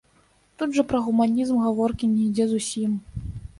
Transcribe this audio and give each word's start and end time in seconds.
Тут 0.61 0.73
жа 0.77 0.83
пра 0.93 1.01
гуманізм 1.09 1.61
гаворкі 1.67 2.11
не 2.17 2.25
ідзе 2.29 2.51
зусім. 2.57 2.99